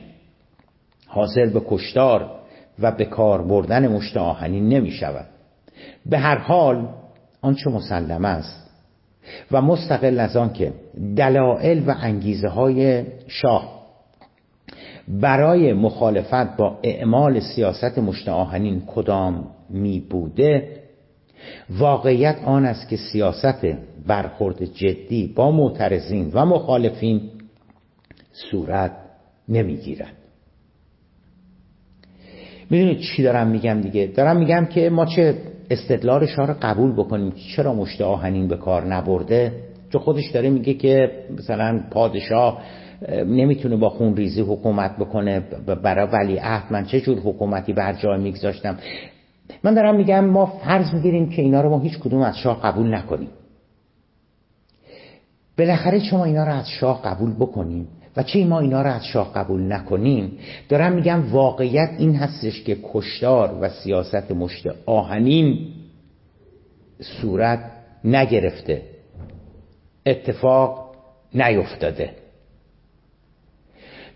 حاضر 1.09 1.47
به 1.47 1.62
کشتار 1.68 2.31
و 2.79 2.92
به 2.92 3.05
کار 3.05 3.42
بردن 3.42 3.88
مشت 3.88 4.16
آهنین 4.16 4.68
نمی 4.68 4.90
شود. 4.90 5.27
به 6.07 6.18
هر 6.18 6.38
حال 6.38 6.88
آنچه 7.42 7.71
مسلم 7.71 8.25
است 8.25 8.71
و 9.53 9.62
مستقل 9.62 10.21
از 10.21 10.37
آن 10.37 10.53
که 10.53 10.73
دلایل 11.16 11.88
و 11.88 11.94
انگیزه 12.01 12.49
های 12.49 13.05
شاه 13.27 13.79
برای 15.09 15.73
مخالفت 15.73 16.57
با 16.57 16.79
اعمال 16.83 17.40
سیاست 17.40 17.99
مشت 17.99 18.29
آهنین 18.29 18.83
کدام 18.87 19.44
می 19.71 20.01
بوده 20.01 20.79
واقعیت 21.71 22.37
آن 22.44 22.64
است 22.64 22.88
که 22.88 22.97
سیاست 22.97 23.66
برخورد 24.07 24.64
جدی 24.64 25.33
با 25.37 25.51
معترضین 25.51 26.31
و 26.35 26.47
مخالفین 26.47 27.31
صورت 28.33 28.92
نمی‌گیرد 29.49 30.17
می‌دونید 32.70 32.98
چی 32.98 33.22
دارم 33.22 33.46
میگم 33.46 33.81
دیگه؟ 33.81 34.07
دارم 34.07 34.37
میگم 34.37 34.66
که 34.66 34.90
ما 34.90 35.07
چه 35.07 35.35
استدلال 35.70 36.26
شاه 36.26 36.46
رو 36.46 36.54
قبول 36.62 36.92
بکنیم. 36.92 37.33
چرا 37.57 37.74
مشت 37.74 38.00
آهنین 38.00 38.48
به 38.48 38.57
کار 38.57 38.87
نبرده؟ 38.87 39.52
چون 39.92 40.00
خودش 40.00 40.31
داره 40.31 40.50
میگه 40.50 40.74
که 40.74 41.11
مثلا 41.38 41.81
پادشاه 41.90 42.62
نمی‌تونه 43.26 43.76
با 43.76 43.88
خون 43.88 44.16
ریزی 44.16 44.40
حکومت 44.40 44.96
بکنه. 44.96 45.40
برای 45.83 46.09
ولی 46.12 46.38
عهد 46.42 46.72
من 46.72 46.85
چه 46.85 47.00
جور 47.00 47.18
حکومتی 47.18 47.72
بر 47.72 47.92
جای 47.92 48.20
میگذاشتم؟ 48.20 48.78
من 49.62 49.74
دارم 49.74 49.96
میگم 49.96 50.24
ما 50.24 50.46
فرض 50.46 50.94
می‌گیریم 50.94 51.28
که 51.28 51.42
اینا 51.42 51.61
رو 51.61 51.70
ما 51.70 51.78
هیچ 51.78 51.98
کدوم 51.98 52.22
از 52.22 52.37
شاه 52.37 52.62
قبول 52.62 52.94
نکنیم. 52.94 53.28
بالاخره 55.59 55.98
شما 55.98 56.24
اینا 56.24 56.44
رو 56.44 56.52
از 56.52 56.68
شاه 56.68 57.02
قبول 57.02 57.35
بکنیم. 57.35 57.88
و 58.18 58.22
چه 58.22 58.44
ما 58.44 58.61
اینا 58.61 58.83
رو 58.83 58.90
از 58.90 59.07
شاه 59.07 59.33
قبول 59.35 59.72
نکنیم؟ 59.72 60.38
دارم 60.68 60.92
میگم 60.92 61.33
واقعیت 61.33 61.90
این 61.98 62.14
هستش 62.16 62.62
که 62.62 62.76
کشتار 62.92 63.59
و 63.61 63.68
سیاست 63.68 64.31
مشت 64.33 64.66
آهنین 64.87 65.59
صورت 67.00 67.70
نگرفته. 68.04 68.83
اتفاق 70.07 70.94
نیفتاده. 71.35 72.11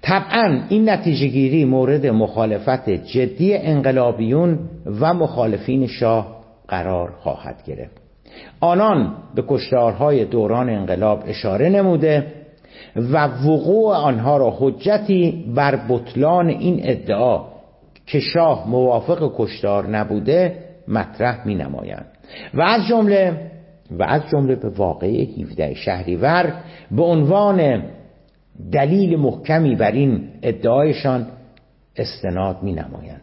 طبعا 0.02 0.62
این 0.68 0.90
نتیجه 0.90 1.26
گیری 1.26 1.64
مورد 1.64 2.06
مخالفت 2.06 2.90
جدی 2.90 3.54
انقلابیون 3.54 4.58
و 5.00 5.14
مخالفین 5.14 5.86
شاه 5.86 6.44
قرار 6.68 7.10
خواهد 7.10 7.62
گرفت. 7.66 7.96
آنان 8.60 9.16
به 9.34 9.44
کشتارهای 9.48 10.24
دوران 10.24 10.70
انقلاب 10.70 11.22
اشاره 11.26 11.68
نموده 11.68 12.41
و 12.96 13.24
وقوع 13.24 13.94
آنها 13.94 14.36
را 14.36 14.56
حجتی 14.58 15.44
بر 15.54 15.80
بطلان 15.88 16.48
این 16.48 16.80
ادعا 16.82 17.44
که 18.06 18.20
شاه 18.20 18.68
موافق 18.68 19.32
کشتار 19.36 19.88
نبوده 19.88 20.58
مطرح 20.88 21.46
می 21.46 21.54
نمایند 21.54 22.06
و 22.54 22.62
از 22.62 22.86
جمله 22.86 23.50
و 23.90 24.02
از 24.02 24.22
جمله 24.32 24.56
به 24.56 24.68
واقعه 24.68 25.24
17 25.24 25.74
شهریور 25.74 26.54
به 26.90 27.02
عنوان 27.02 27.84
دلیل 28.72 29.16
محکمی 29.16 29.76
بر 29.76 29.92
این 29.92 30.28
ادعایشان 30.42 31.26
استناد 31.96 32.62
می 32.62 32.72
نمایند 32.72 33.22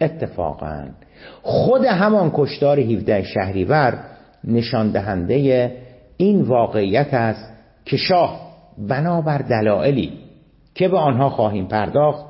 اتفاقا 0.00 0.84
خود 1.42 1.84
همان 1.84 2.30
کشتار 2.34 2.80
17 2.80 3.22
شهریور 3.22 4.04
نشان 4.44 4.90
دهنده 4.90 5.72
این 6.16 6.42
واقعیت 6.42 7.14
است 7.14 7.52
که 7.84 7.96
شاه 7.96 8.47
بنابر 8.78 9.38
دلایلی 9.38 10.12
که 10.74 10.88
به 10.88 10.98
آنها 10.98 11.30
خواهیم 11.30 11.66
پرداخت 11.66 12.26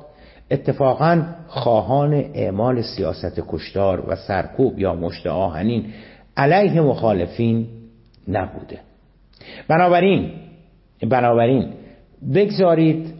اتفاقا 0.51 1.23
خواهان 1.47 2.13
اعمال 2.13 2.81
سیاست 2.81 3.41
کشتار 3.47 4.09
و 4.09 4.15
سرکوب 4.15 4.79
یا 4.79 4.95
مشت 4.95 5.27
آهنین 5.27 5.85
علیه 6.37 6.81
مخالفین 6.81 7.67
نبوده. 8.27 8.79
بنابراین 9.67 10.31
بنابراین 11.09 11.73
بگذارید 12.33 13.13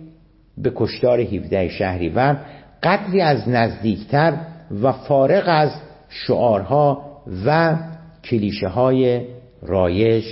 به 0.58 0.72
کشتار 0.76 1.20
17 1.20 1.70
شهریور 1.70 2.46
قدری 2.84 3.22
از 3.22 3.50
نزدیکتر 3.50 4.38
و 4.82 4.92
فارغ 4.92 5.44
از 5.48 5.72
شعارها 6.10 7.02
و 7.46 7.78
کلیشه 8.24 8.68
های 8.68 9.26
رایج 9.62 10.26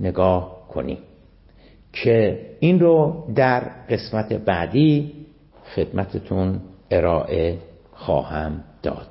نگاه 0.00 0.68
کنیم. 0.68 0.98
که 1.92 2.46
این 2.60 2.80
رو 2.80 3.24
در 3.34 3.60
قسمت 3.90 4.32
بعدی 4.32 5.12
خدمتتون 5.74 6.60
ارائه 6.90 7.58
خواهم 7.92 8.64
داد. 8.82 9.08